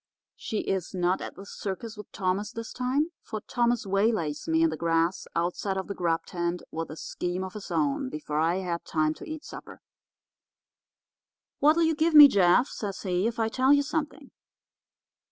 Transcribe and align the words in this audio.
She 0.35 0.61
is 0.61 0.95
not 0.95 1.21
at 1.21 1.35
the 1.35 1.45
circus 1.45 1.95
with 1.95 2.11
Thomas 2.11 2.51
this 2.51 2.73
time, 2.73 3.11
for 3.21 3.39
Thomas 3.41 3.85
waylays 3.85 4.47
me 4.47 4.63
in 4.63 4.71
the 4.71 4.75
grass 4.75 5.27
outside 5.35 5.77
of 5.77 5.85
the 5.85 5.93
grub 5.93 6.25
tent 6.25 6.63
with 6.71 6.89
a 6.89 6.97
scheme 6.97 7.43
of 7.43 7.53
his 7.53 7.69
own 7.69 8.09
before 8.09 8.39
I 8.39 8.55
had 8.55 8.83
time 8.83 9.13
to 9.13 9.29
eat 9.29 9.43
supper. 9.43 9.79
"'What'll 11.59 11.83
you 11.83 11.93
give 11.93 12.15
me, 12.15 12.27
Jeff,' 12.27 12.69
says 12.69 13.03
he, 13.03 13.27
'if 13.27 13.37
I 13.37 13.47
tell 13.47 13.71
you 13.71 13.83
something? 13.83 14.31